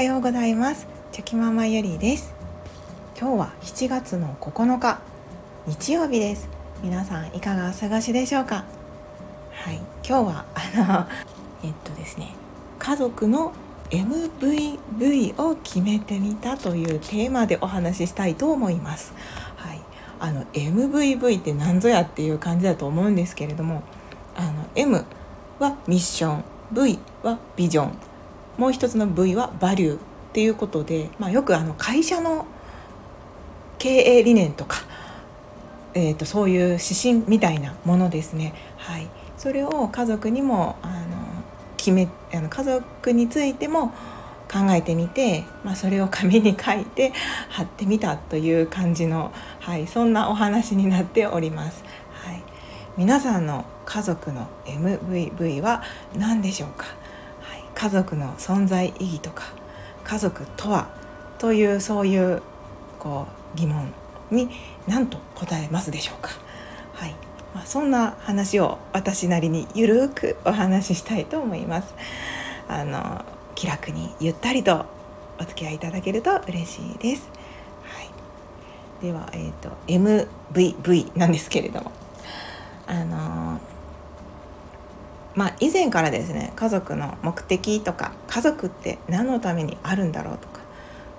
[0.00, 0.86] はようございます。
[1.12, 2.32] チョキママゆりです。
[3.20, 4.98] 今日は7月の9日
[5.66, 6.48] 日曜日です。
[6.82, 8.64] 皆さんいかがお過ごしでしょうか？
[9.52, 9.76] はい。
[9.76, 11.06] 今日はあの
[11.62, 12.32] えっとですね
[12.78, 13.52] 家族の
[13.90, 19.12] MVV を決めてみたというテーマでお話ししたいと思います。
[19.56, 19.80] はい。
[20.18, 23.82] あの MVV って何ぞやっていう感じだと思うんですけれども
[24.34, 25.04] あの M
[25.58, 28.09] はミッション V はビジョン。
[28.60, 29.98] もう一つの V はバリューっ
[30.34, 32.44] ていうことで、まあ、よくあの会社の
[33.78, 34.76] 経営理念とか、
[35.94, 38.52] えー、とそういう指針みたいなものですね。
[38.76, 40.96] はい、それを家族にもあの
[41.78, 43.94] 決めあの家族についても
[44.52, 47.14] 考えてみて、まあ、それを紙に書いて
[47.48, 51.82] 貼ってみたという感じの、はい、そんなお話になっております。
[52.12, 52.42] はい、
[52.98, 55.82] 皆さんの家族の MVV は
[56.14, 56.99] 何でしょうか？
[57.80, 59.44] 家族の存在意義とか
[60.04, 60.90] 家族とは
[61.38, 62.42] というそういう
[62.98, 63.90] こう疑問
[64.30, 64.50] に
[64.86, 66.28] 何と答えますでしょうか。
[66.92, 67.14] はい
[67.54, 71.94] まあ、そんな話を私なりにゆるくお話ししたいと思います。
[72.68, 74.84] あの気楽にゆったりと
[75.38, 77.30] お付き合いいただけると嬉しいです。
[77.84, 81.92] はい、では、えーと、MVV なんですけれども
[82.86, 83.58] あの
[85.40, 90.60] まあ、以前からですね家族の目的とか家族って何のためにあるんだろうとか、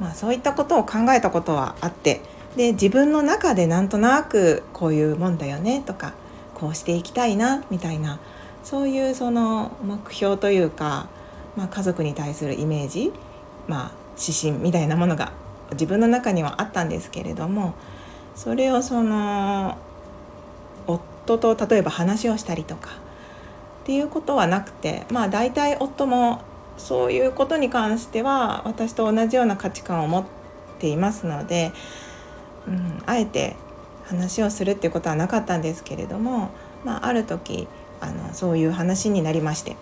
[0.00, 2.22] まあ、そういったことを考えたことはあって
[2.56, 6.14] で自分の中でなんとなくこういうもんだよねとか
[6.54, 8.18] こうしていきたいなみたいな
[8.64, 11.10] そういうその目標というか、
[11.54, 13.12] まあ、家族に対するイメージ、
[13.68, 15.32] まあ、指針みたいなものが
[15.72, 17.74] 自分の中にはあったんですけれども
[18.34, 19.76] それをその
[20.86, 23.04] 夫と例えば話をしたりとか
[23.86, 26.42] っていうことはなくてまあ大体夫も
[26.76, 30.24] そういうことに関しては私と同じような価値観を持っ
[30.80, 31.70] ていますので、
[32.66, 33.54] うん、あえて
[34.06, 36.50] 話をするっていうことはなかったんですけれども、
[36.84, 37.68] まあ、ある時
[38.00, 39.76] あのそういう話になりまして。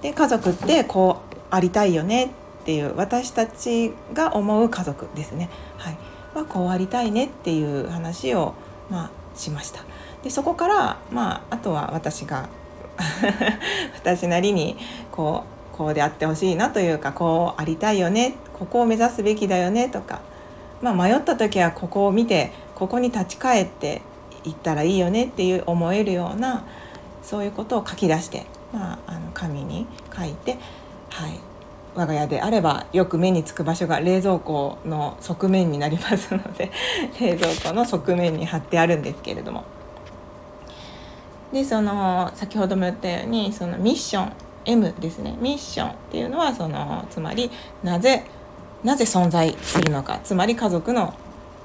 [0.00, 2.28] で家族ってこうありたいよねっ
[2.64, 5.98] ていう私たちが思う家族ですね、はい。
[6.34, 8.54] ま、こうありたいねっていう話を、
[8.88, 9.82] まあ、しました。
[10.22, 12.48] でそこから、まあ、あとは私が
[13.96, 14.76] 私なりに
[15.10, 15.44] こ
[15.74, 20.20] うこうであってほしいなというかこうありたいよねここを目指すべきだよねとか、
[20.82, 24.02] まあ、迷った時はここを見てここに立ち返って
[24.44, 26.64] いったらいいよねっていう思えるような
[27.22, 30.58] そういうことを書き出して、まあ、あの紙に書いて、
[31.08, 31.40] はい、
[31.94, 36.70] 我が家であればよく目につく場所が冷蔵庫の側面になりますので
[37.20, 39.64] 冷蔵庫の側面に貼ってあるんですけれども。
[41.52, 44.32] でその先ほども言ったようにそのミッション
[44.64, 45.36] M ですね。
[45.40, 47.50] ミッションっていうのはそのつまり
[47.82, 48.24] なぜ
[48.84, 50.20] なぜ存在するのか。
[50.22, 51.14] つまり家族の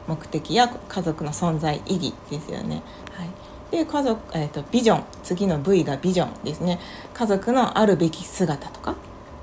[0.08, 2.82] 目的や家族の存在意義ですよね。
[3.12, 3.30] はい、
[3.72, 5.04] で家族、えーと、ビジョン。
[5.24, 6.80] 次の V がビジョンですね。
[7.14, 8.96] 家族のあるべき姿とか、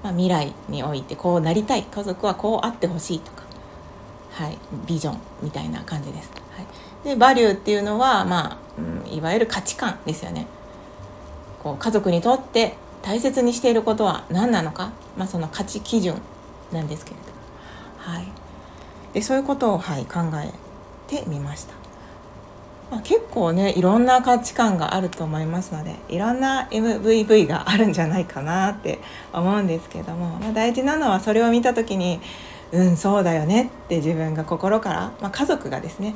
[0.03, 1.85] まあ、未来においてこうなりたい。
[1.85, 3.43] 家族はこうあってほしいとか、
[4.31, 6.31] はい、ビジョンみたいな感じです。
[6.51, 6.67] はい、
[7.05, 10.47] でバリューっていうのは、まあうん、いわゆる価値観ですよね。
[11.63, 16.21] こう家族にとって大切にしていることは何なのか、まあ、その価値基準
[16.73, 18.27] なんですけれど、はい、
[19.13, 20.53] でそういうことを、はい、考え
[21.09, 21.83] てみました。
[22.91, 28.99] まあ、結構ねいろんな価値観があると思いますのでいろんな MVV があるんじゃないかなって
[29.33, 32.21] 思うんですけども、まあ、大事なのはそれを見た時に
[32.71, 36.15] うんそうだよねって自分が心から、まあ、家族がですね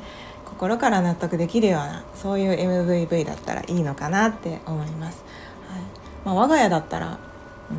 [0.57, 5.23] 心から納得できるようなそういう MVV だったらいいのかなって思います。
[5.69, 5.81] はい
[6.25, 7.19] まあ、我が家だったら、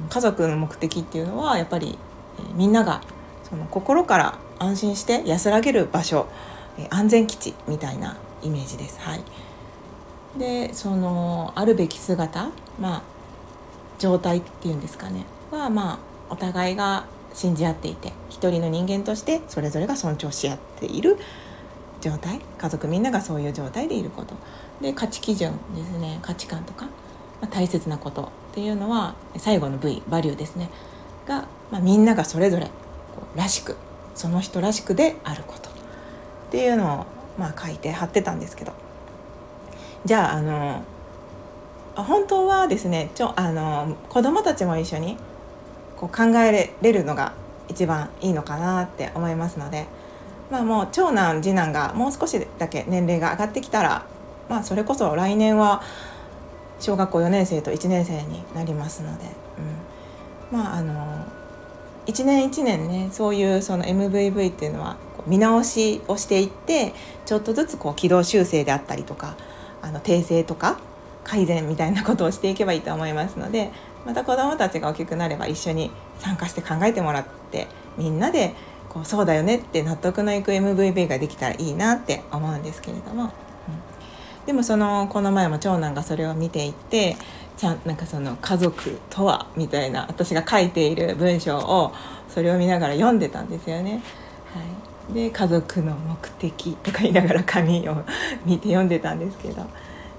[0.09, 1.99] 家族の目的っていうのはやっぱり、
[2.39, 3.01] え、みんなが
[3.51, 6.29] その心から安心して安らげる場所、
[6.79, 9.01] え、安全基地みたいなイメージです。
[9.01, 9.25] はい、
[10.39, 13.03] でそのあるべき姿、まあ、
[13.99, 15.99] 状態っていうんですかねはまあ
[16.31, 21.19] お互いが信じ合っていて一人の人間としてそれぞれが尊重し合っている
[22.01, 22.41] 状態？
[22.59, 24.35] 家族みんながそういう状態でいること。
[24.81, 26.19] で価値基準ですね。
[26.23, 26.91] 価値観とか、ま
[27.43, 30.71] あ、大切なことっていうのは最後の V バリューですね。
[31.27, 32.71] が、まあ、みんながそれぞれ
[33.37, 33.77] らしく
[34.15, 35.69] その人らしくであること。
[35.69, 37.07] っていうのを、
[37.39, 38.73] まあ、書いて貼ってたんですけど。
[40.05, 40.83] じゃああの
[41.97, 45.17] 本当はですねちょあの子供たちも一緒に
[45.97, 47.33] こう考えれるのが
[47.69, 49.87] 一番いいのかなって思いますので
[50.51, 54.07] まあもう長男次男がもう少しだけ年齢が上がってきたら
[54.49, 55.83] まあそれこそ来年は
[56.81, 59.25] 小学校4年生と1年生になりますので、
[60.53, 61.27] うん、まああの
[62.07, 64.97] 一年一年ねそういうその MVV っていうのは
[65.27, 66.95] 見直しをしていって
[67.27, 69.37] ちょっとずつこう軌道修正であったりとか
[69.83, 70.79] あの訂正とか
[71.25, 73.71] 改善みたいなことをしていけばいいと思いますので
[74.07, 77.67] また子どもたちが大きくなれば一緒に参加して考えてもらって
[77.99, 78.55] みんなで
[78.89, 83.31] こうそうだよねって納得のいく MVV ができたらいいなって思うんですけれども、うん、
[84.47, 87.17] でもそのこの前も長男がそれを見ていて
[87.57, 91.93] ちゃんなんかその家族とはみたいな私が書いている文章を
[92.29, 94.03] それを見ながら読んでたんですよね。
[94.55, 98.05] はい、で家族の目的とか言いながら紙を
[98.47, 99.67] 見て読んでたんですけど。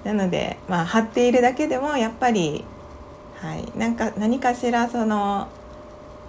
[0.04, 2.63] なのでまあ貼っているだけでもやっぱり、
[3.36, 5.48] はい、なんか何かしらその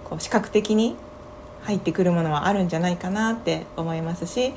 [0.03, 0.95] こう視覚的に
[1.63, 4.53] 入ってくるものはあるんじゃないかなって思いますし、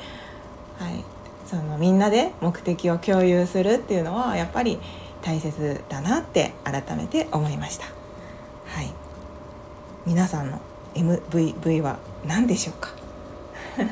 [0.79, 1.05] はい、
[1.47, 4.79] そのみんなで目的を共有するっていうのはやっぱり
[5.23, 7.87] 大切だなって改めて思いました。
[8.67, 8.93] はい、
[10.06, 10.61] 皆さんの
[10.95, 12.91] MVV は何でしょうか？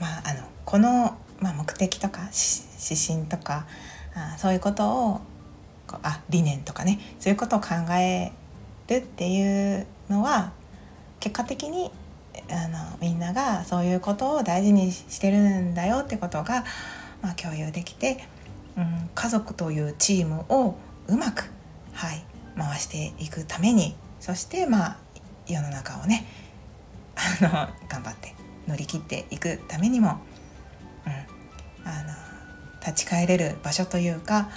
[0.00, 3.66] まああのこの、まあ、目的とか指針とか
[4.14, 5.20] あそういうことを
[6.02, 7.68] あ理念とかねそういうことを考
[7.98, 8.32] え
[8.88, 10.52] るっていうのは
[11.24, 11.90] 結果的に
[12.50, 16.64] あのみんながそういうことを大事にしてるんだよってことが、
[17.22, 18.22] まあ、共有できて、
[18.76, 20.76] うん、家族というチームを
[21.08, 21.50] うまく、
[21.94, 22.22] はい、
[22.58, 24.96] 回していくためにそしてまあ
[25.46, 26.26] 世の中をね
[27.16, 27.50] あの
[27.88, 28.34] 頑張って
[28.68, 30.18] 乗り切っていくためにも、
[31.06, 34.50] うん、あの立ち返れる場所というか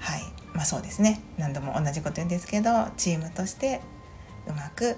[0.00, 0.22] はい
[0.52, 1.22] まあそうですね。
[1.38, 3.80] 何度も同じこと言うんですけどチームとして
[4.48, 4.96] うまく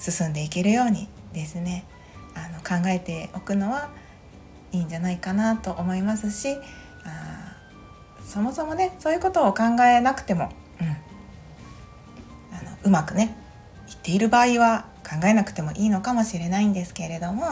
[0.00, 1.84] 進んでいけるようにですね
[2.34, 3.90] あの考えておくのは
[4.72, 6.56] いいんじゃないかなと思いますし
[7.04, 7.56] あ
[8.24, 10.50] そもそもねそういうことを考えなくても、
[10.80, 10.86] うん、
[12.56, 13.36] あのうまくね
[13.86, 17.42] 言っている場合は考えなくてもいいのかもしれないんですけれども、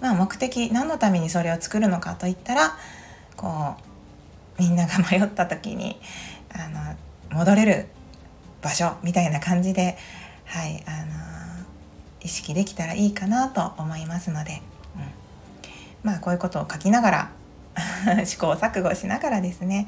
[0.00, 2.76] まあ、目的何のためにそれを作るのかといったら
[3.36, 3.76] こ
[4.58, 6.00] うみんなが迷った時に
[6.52, 6.68] あ
[7.30, 7.86] の戻れる
[8.62, 9.98] 場所みたいな感じで、
[10.46, 11.35] はいあの
[12.26, 14.60] 意識できたらいいかなと思いますので、
[14.96, 17.30] うん、まあこういうことを書きながら
[18.26, 19.86] 試行錯誤しながらですね、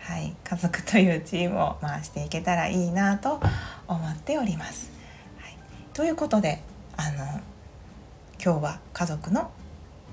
[0.00, 3.40] はい、家族というチームを回していけたらいいなと
[3.86, 4.90] 思っております。
[5.38, 5.56] はい、
[5.94, 6.62] ということで
[6.98, 7.24] あの
[8.44, 9.50] 今日は家族の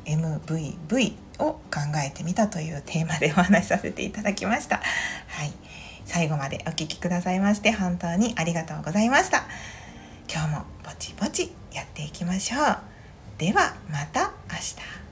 [0.06, 1.60] MVV を考
[2.06, 4.78] えてみたというテーマでお話しさせていただきました。
[4.78, 5.52] はい、
[6.06, 9.44] 最後までお聴きくださいまして本当にありがとうございました。
[10.28, 12.78] 今日もぼちぼちやっていきましょう。
[13.38, 15.05] ではまた明日。